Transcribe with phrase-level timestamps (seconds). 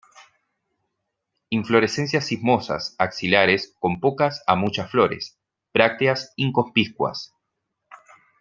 [1.51, 5.37] Inflorescencias cimosas, axilares, con pocas a muchas flores;
[5.75, 7.35] brácteas inconspicuas.